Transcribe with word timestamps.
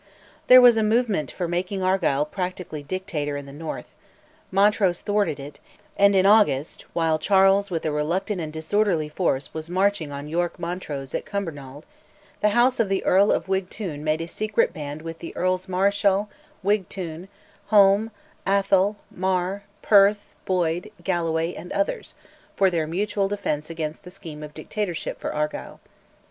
There 0.47 0.61
was 0.61 0.77
a 0.77 0.81
movement 0.83 1.29
for 1.29 1.47
making 1.47 1.83
Argyll 1.83 2.25
practically 2.25 2.81
Dictator 2.81 3.37
in 3.37 3.45
the 3.45 3.53
North; 3.53 3.93
Montrose 4.49 4.99
thwarted 4.99 5.39
it, 5.39 5.59
and 5.95 6.15
in 6.15 6.25
August, 6.25 6.85
while 6.93 7.19
Charles 7.19 7.69
with 7.69 7.85
a 7.85 7.91
reluctant 7.91 8.41
and 8.41 8.51
disorderly 8.51 9.09
force 9.09 9.53
was 9.53 9.69
marching 9.69 10.11
on 10.11 10.27
York 10.27 10.57
Montrose 10.57 11.13
at 11.13 11.25
Cumbernauld, 11.27 11.83
the 12.41 12.49
house 12.49 12.79
of 12.79 12.89
the 12.89 13.05
Earl 13.05 13.31
of 13.31 13.45
Wigtoun 13.47 14.03
made 14.03 14.21
a 14.21 14.27
secret 14.27 14.73
band 14.73 15.03
with 15.03 15.19
the 15.19 15.35
Earls 15.35 15.67
Marischal, 15.69 16.31
Wigtoun, 16.65 17.27
Home, 17.67 18.09
Atholl, 18.47 18.95
Mar, 19.11 19.65
Perth, 19.83 20.33
Boyd, 20.45 20.89
Galloway, 21.03 21.53
and 21.53 21.71
others, 21.73 22.15
for 22.55 22.71
their 22.71 22.87
mutual 22.87 23.27
defence 23.27 23.69
against 23.69 24.01
the 24.01 24.09
scheme 24.09 24.41
of 24.41 24.55
dictatorship 24.55 25.19
for 25.19 25.31
Argyll. 25.31 25.79